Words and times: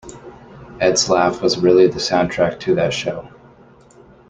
Ed's 0.79 1.11
laugh 1.11 1.43
was 1.43 1.59
really 1.59 1.85
the 1.85 1.99
soundtrack 1.99 2.59
to 2.61 2.73
that 2.73 2.91
show. 2.91 3.29